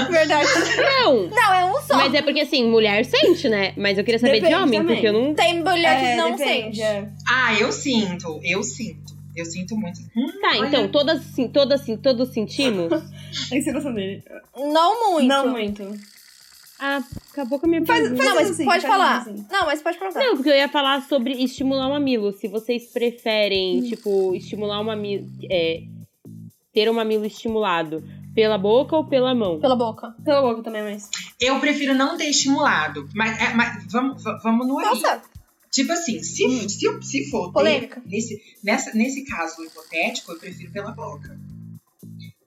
[0.09, 0.47] Verdade.
[0.77, 1.27] Não!
[1.29, 1.95] Não, é um só.
[1.95, 3.73] Mas é porque assim, mulher sente, né?
[3.77, 4.95] Mas eu queria saber de Depende homem, também.
[4.95, 5.33] porque eu não.
[5.33, 6.81] Tem mulher que É, não depende, sente.
[6.81, 7.09] é.
[7.27, 8.39] Ah, eu sinto.
[8.43, 9.11] Eu sinto.
[9.35, 9.99] Eu sinto muito.
[10.15, 10.67] Hum, Tá, olha.
[10.67, 12.91] então, todas, assim, todas, assim, todos sentimos?
[13.51, 14.23] A encenação dele.
[14.57, 15.27] Não muito.
[15.27, 15.83] Não muito.
[16.83, 18.23] Ah, acabou com a minha pergunta.
[18.23, 19.17] Não, mas assim, pode faz falar.
[19.19, 19.45] assim.
[19.51, 20.19] Não, mas pode perguntar.
[20.19, 22.31] Não, porque eu ia falar sobre estimular o mamilo.
[22.33, 25.27] Se vocês preferem, tipo, estimular o mamilo.
[25.49, 25.83] É,
[26.73, 29.59] ter o mamilo estimulado pela boca ou pela mão?
[29.59, 30.15] Pela boca.
[30.25, 31.09] Pela boca também, mas.
[31.39, 33.07] Eu prefiro não ter estimulado.
[33.13, 34.85] Mas, é, mas vamos, vamos no aí.
[34.85, 35.21] Nossa,
[35.71, 38.01] Tipo assim, se, se, eu- se for ter, Polêmica.
[38.05, 41.37] nesse, nessa, nesse caso hipotético, eu prefiro pela boca.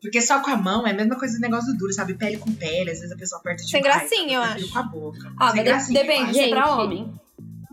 [0.05, 2.13] Porque só com a mão é a mesma coisa do negócio duro, sabe?
[2.13, 4.71] Pele com pele, às vezes a pessoa aperta de Sem gracinha, eu acho.
[4.71, 5.33] com a boca.
[5.41, 6.79] Ah, Sem mas depende, é pra Gente.
[6.79, 7.15] homem.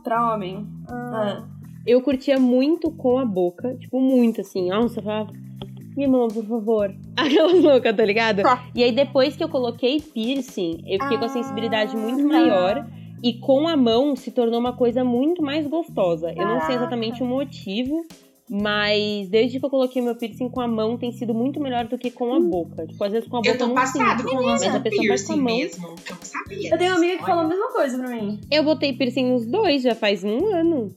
[0.01, 0.65] Pra homem.
[0.87, 1.43] Ah.
[1.85, 4.69] Eu curtia muito com a boca, tipo, muito assim.
[4.69, 5.31] Nossa, eu falava.
[5.97, 6.95] me mama, por favor.
[7.17, 8.43] Aquelas loucas, tá ligado?
[8.43, 8.63] Tá.
[8.73, 12.29] E aí, depois que eu coloquei piercing, eu fiquei com a sensibilidade muito tá.
[12.29, 12.87] maior.
[13.21, 16.31] E com a mão se tornou uma coisa muito mais gostosa.
[16.35, 18.03] Eu não sei exatamente o motivo,
[18.53, 21.97] mas desde que eu coloquei meu piercing com a mão tem sido muito melhor do
[21.97, 22.85] que com a boca.
[22.85, 24.79] Tipo, às vezes com a boca Eu tô não passado sinto, com lance mas a
[24.81, 25.55] pessoa faz com a piercing mão.
[25.57, 25.87] mesmo.
[25.87, 26.69] Eu não sabia.
[26.73, 28.41] Eu tenho uma amiga que falou a mesma coisa pra mim.
[28.51, 30.93] Eu botei piercing nos dois já faz um ano.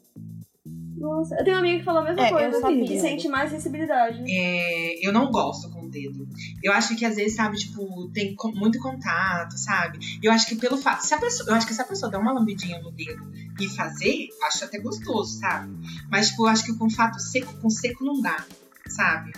[0.96, 2.60] Nossa, eu tenho uma amiga que falou a mesma É, eu coisa.
[2.60, 2.84] sabia.
[2.86, 4.24] Que sente mais sensibilidade.
[4.26, 6.28] É, eu não gosto com dedo.
[6.62, 9.98] Eu acho que às vezes, sabe, tipo, tem muito contato, sabe?
[10.22, 11.02] Eu acho que pelo fato.
[11.06, 13.30] Se a pessoa, eu acho que se a pessoa der uma lambidinha no dedo
[13.60, 15.72] e fazer, acho até gostoso, sabe?
[16.10, 18.44] Mas, tipo, eu acho que com fato seco com seco não dá,
[18.88, 19.32] sabe?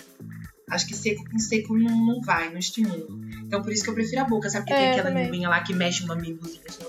[0.68, 3.06] Acho que seco com seco não, não vai, não estimula.
[3.44, 4.64] Então por isso que eu prefiro a boca, sabe?
[4.64, 5.26] Porque É, tem aquela também.
[5.26, 6.82] linguinha lá que mexe uma mamilozinha, assim,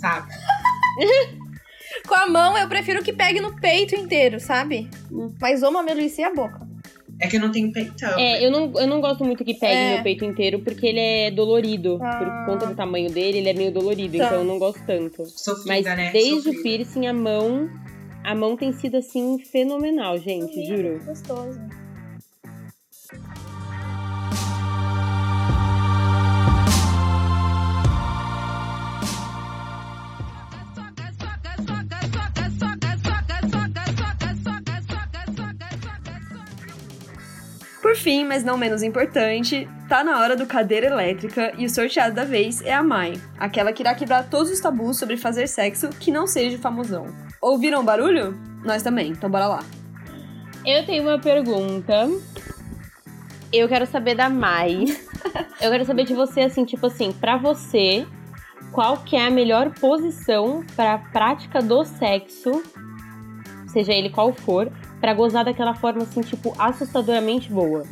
[0.00, 0.32] sabe?
[2.06, 4.90] Com a mão, eu prefiro que pegue no peito inteiro, sabe?
[5.40, 6.67] Mas o mamilo é a boca.
[7.20, 8.18] É que eu não tenho peitão.
[8.18, 9.94] É, eu não, eu não gosto muito que pegue É.
[9.94, 11.98] meu peito inteiro, porque ele é dolorido.
[12.00, 12.44] Ah.
[12.46, 14.26] Por conta do tamanho dele, ele é meio dolorido, Tá.
[14.26, 15.24] então eu não gosto tanto.
[15.26, 16.10] Sofrida, Mas né?
[16.12, 16.58] desde Sofrida.
[16.58, 17.68] o piercing, a mão.
[18.24, 21.00] A mão tem sido assim fenomenal, gente, juro.
[21.04, 21.58] Gostoso.
[37.88, 42.14] Por fim, mas não menos importante, tá na hora do cadeira elétrica e o sorteado
[42.14, 45.88] da vez é a Mai, aquela que irá quebrar todos os tabus sobre fazer sexo
[45.98, 47.06] que não seja famosão.
[47.40, 48.38] Ouviram o barulho?
[48.62, 49.60] Nós também, então bora lá.
[50.66, 52.10] Eu tenho uma pergunta.
[53.50, 54.84] Eu quero saber da Mai.
[55.58, 58.06] Eu quero saber de você, assim, tipo assim, pra você,
[58.70, 62.62] qual que é a melhor posição pra prática do sexo,
[63.66, 64.70] seja ele qual for,
[65.00, 67.84] pra gozar daquela forma, assim, tipo, assustadoramente boa?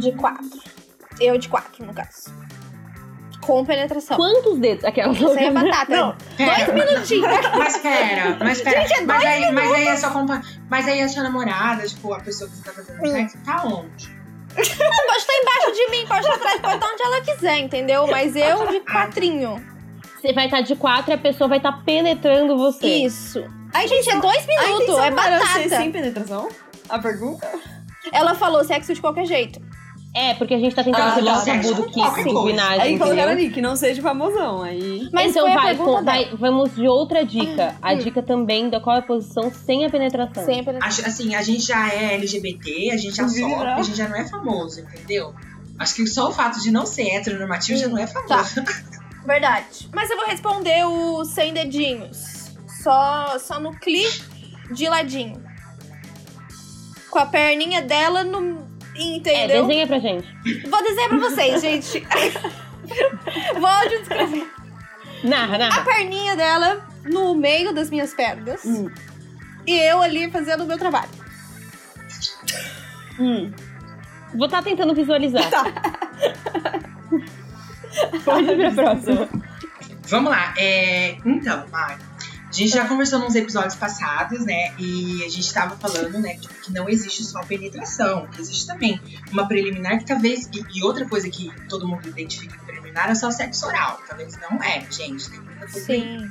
[0.00, 0.60] De quatro.
[1.20, 2.32] Eu de quatro, no caso.
[3.40, 4.16] Com penetração.
[4.16, 4.84] Quantos dedos?
[4.84, 5.96] Aquela Isso aí é batata.
[5.96, 7.26] Não, pera, Dois minutinhos.
[7.58, 8.86] Mas pera, mas pera.
[8.86, 10.42] Gente, é mas, aí, mas aí a sua compa...
[10.70, 13.10] Mas aí a sua namorada, tipo, a pessoa que você tá fazendo Hum.
[13.10, 14.22] sexo, tá onde?
[14.54, 18.06] Pode estar embaixo de mim, pode estar atrás, pode estar onde ela quiser, entendeu?
[18.06, 19.60] Mas eu de quatrinho.
[20.20, 22.86] Você vai estar de quatro e a pessoa vai estar penetrando você.
[22.86, 23.44] Isso.
[23.72, 25.68] Aí, gente, é dois A minutos, é batata.
[25.68, 26.48] sem penetração?
[26.88, 27.48] A pergunta?
[28.12, 29.60] Ela falou sexo de qualquer jeito.
[30.14, 31.40] É, porque a gente tá tentando Ah, tá, o tá.
[31.42, 32.42] tabu do coisa.
[32.50, 33.46] guinagem, Aí colocaram entendeu?
[33.46, 35.08] ali que não seja famosão, aí...
[35.10, 37.74] Mas então foi a vai, com- vai- vamos de outra dica.
[37.80, 37.98] A Hum.
[37.98, 40.44] dica também da qual é a posição sem a penetração.
[40.44, 40.86] Sem penetração.
[41.06, 43.62] Acho, assim, a gente já é LGBT, a gente já sofre, não.
[43.78, 45.32] a gente já não é famoso, entendeu?
[45.78, 48.62] Acho que só o fato de não ser heteronormativo já não é famoso.
[49.24, 49.88] Verdade.
[49.94, 52.31] Mas eu vou responder o sem dedinhos.
[52.82, 54.04] Só, só no cli
[54.72, 55.42] de ladinho.
[57.10, 58.70] Com a perninha dela no.
[58.94, 59.66] É, Entendeu?
[59.66, 60.26] desenha pra gente.
[60.68, 62.00] Vou dizer pra vocês, gente.
[63.58, 64.50] vou descrever.
[65.24, 65.84] Narra, A narra.
[65.84, 68.64] perninha dela no meio das minhas pernas.
[68.64, 68.90] Hum.
[69.66, 71.08] E eu ali fazendo o meu trabalho.
[73.18, 73.52] Hum.
[74.34, 75.48] Vou estar tentando visualizar.
[78.24, 79.28] Pode ir pra próxima.
[80.08, 80.54] Vamos lá.
[80.58, 81.96] É, então, Mari,
[82.52, 84.74] a gente já conversou nos episódios passados, né?
[84.78, 89.00] E a gente tava falando, né, que não existe só penetração, que existe também
[89.32, 90.50] uma preliminar que talvez.
[90.52, 94.02] E, e outra coisa que todo mundo identifica com preliminar é só sexo oral.
[94.06, 95.30] Talvez não é, gente.
[95.30, 95.80] Tem muita coisa.
[95.80, 96.30] Sim.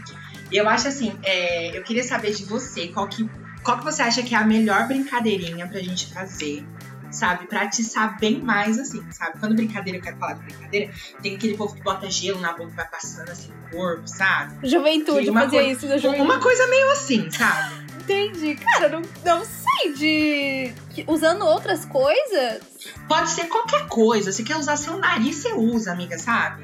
[0.51, 3.27] E eu acho assim, é, eu queria saber de você qual que,
[3.63, 6.63] qual que você acha que é a melhor brincadeirinha pra gente fazer,
[7.12, 7.45] sabe?
[7.47, 9.39] Pra atiçar bem mais, assim, sabe?
[9.39, 12.71] Quando brincadeira, eu quero falar de brincadeira, tem aquele povo que bota gelo na boca
[12.71, 14.67] e vai passando assim no corpo, sabe?
[14.67, 16.30] Juventude Uma fazia coi- isso da juventude.
[16.30, 17.91] Uma coisa meio assim, sabe?
[18.02, 18.56] Entendi.
[18.56, 20.74] Cara, não, não sei de.
[21.08, 22.60] Usando outras coisas.
[23.08, 24.32] Pode ser qualquer coisa.
[24.32, 26.63] Se quer usar seu nariz, você usa, amiga, sabe?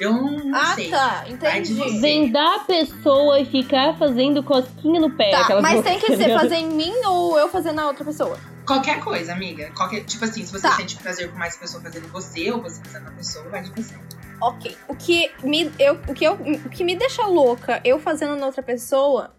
[0.00, 0.90] Eu não, ah, sei.
[0.90, 1.24] tá.
[1.40, 2.00] Vai de Entendi.
[2.00, 5.30] Vendar a pessoa e ficar fazendo cosquinha no pé.
[5.30, 8.36] Tá, mas tem que tá ser fazer em mim ou eu fazer na outra pessoa?
[8.66, 9.70] Qualquer coisa, amiga.
[9.76, 10.76] Qualquer, tipo assim, se você Tá.
[10.76, 13.94] sente prazer com mais pessoa fazendo você ou você fazendo a pessoa, vai de você.
[14.40, 14.76] Ok.
[14.88, 18.46] O que me, eu, o que eu, o que me deixa louca eu fazendo na
[18.46, 19.34] outra pessoa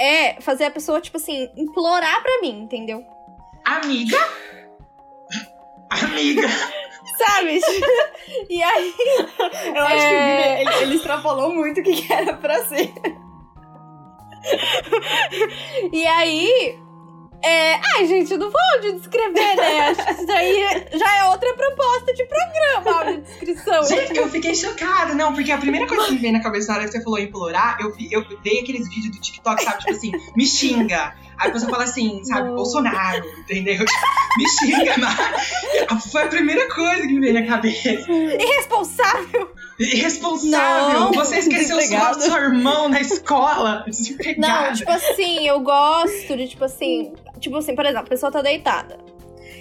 [0.00, 3.04] é fazer a pessoa, tipo assim, implorar pra mim, entendeu?
[3.64, 4.16] Amiga?
[5.90, 6.48] Amiga!
[7.18, 7.58] Sabe?
[8.48, 8.94] e aí.
[9.74, 10.56] Eu acho que É.
[10.56, 12.92] Guilherme, ele, ele extrapolou muito o que que era pra ser.
[15.92, 16.78] E aí.
[17.42, 17.74] É...
[17.74, 19.80] Ai, gente, eu não vou audiodescrever, né?
[19.90, 23.84] Acho que isso aí já é outra proposta de programa, audiodescrição.
[23.84, 26.78] Gente, eu fiquei chocada, não, porque a primeira coisa que me veio na cabeça na
[26.78, 29.78] hora que você falou implorar, eu, vi, eu dei aqueles vídeos do TikTok, sabe?
[29.78, 31.14] Tipo assim, me xinga.
[31.38, 33.84] Aí a pessoa fala assim, sabe, Bolsonaro, entendeu?
[34.36, 34.94] Me xinga,
[35.90, 37.90] mas foi a primeira coisa que me veio na cabeça.
[38.10, 39.50] Irresponsável!
[39.78, 41.00] Irresponsável!
[41.00, 43.84] Não, Você esqueceu o seu irmão na escola.
[44.36, 47.12] Não, tipo assim, eu gosto de, tipo assim.
[47.38, 48.98] Tipo assim, por exemplo, a pessoa tá deitada.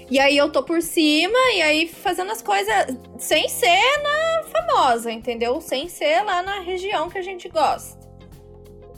[0.09, 2.73] E aí eu tô por cima, e aí fazendo as coisas
[3.19, 5.59] sem ser na famosa, entendeu?
[5.59, 7.99] Sem ser lá na região que a gente gosta.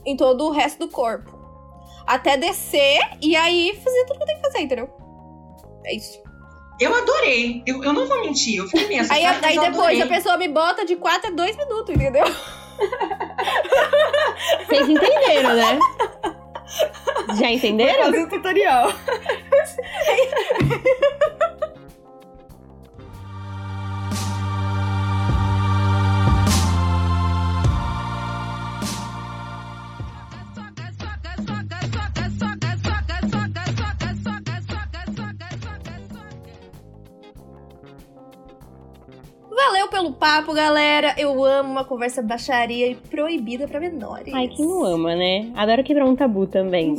[0.06, 1.39] Em todo o resto do corpo.
[2.10, 4.90] Até descer e aí fazer tudo que eu tenho que fazer, entendeu?
[5.86, 6.20] É isso.
[6.80, 7.62] Eu adorei.
[7.68, 10.02] Eu, eu não vou mentir, eu fiquei meio Aí, aí depois adorei.
[10.02, 12.26] a pessoa me bota de 4 a 2 minutos, entendeu?
[14.66, 15.78] Vocês entenderam, né?
[17.40, 18.06] Já entenderam?
[18.06, 18.92] Fazer um tutorial.
[40.00, 41.14] pelo papo, galera.
[41.18, 44.34] Eu amo uma conversa baixaria e proibida pra menores.
[44.34, 45.52] Ai, quem não ama, né?
[45.56, 46.96] Adoro quebrar um tabu também.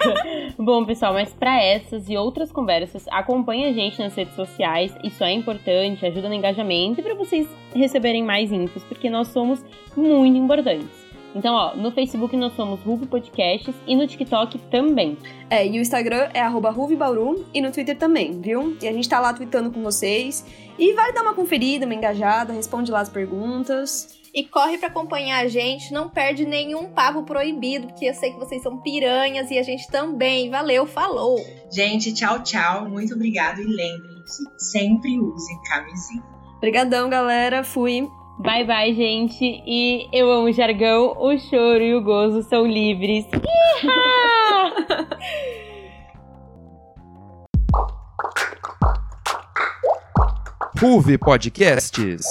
[0.58, 4.94] Bom, pessoal, mas pra essas e outras conversas, acompanhe a gente nas redes sociais.
[5.02, 9.64] Isso é importante, ajuda no engajamento e pra vocês receberem mais infos, porque nós somos
[9.96, 11.03] muito importantes.
[11.34, 15.18] Então, ó, no Facebook nós somos Ruby Podcasts e no TikTok também.
[15.50, 18.76] É, e o Instagram é arroba Ruvibauru e no Twitter também, viu?
[18.80, 20.46] E a gente tá lá tweetando com vocês.
[20.78, 24.20] E vai dar uma conferida, uma engajada, responde lá as perguntas.
[24.34, 28.38] E corre pra acompanhar a gente, não perde nenhum papo proibido, porque eu sei que
[28.38, 30.50] vocês são piranhas e a gente também.
[30.50, 31.38] Valeu, falou!
[31.70, 32.88] Gente, tchau, tchau.
[32.88, 36.24] Muito obrigado e lembrem-se, sempre usem camisinha.
[36.56, 37.62] Obrigadão, galera.
[37.62, 38.08] Fui.
[38.38, 39.62] Bye bye, gente.
[39.66, 43.26] E eu amo o jargão, o choro e o gozo são livres.
[50.80, 52.26] Ruve Podcasts.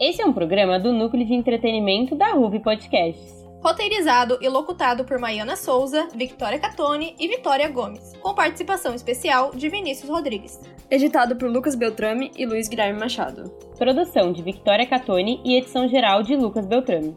[0.00, 3.41] Esse é um programa do Núcleo de Entretenimento da Ruby Podcasts.
[3.62, 9.68] Roteirizado e locutado por Maiana Souza, Victoria Catone e Vitória Gomes, com participação especial de
[9.68, 10.60] Vinícius Rodrigues.
[10.90, 13.44] Editado por Lucas Beltrame e Luiz Guilherme Machado.
[13.78, 17.14] Produção de Victoria Catone e edição geral de Lucas Beltrame.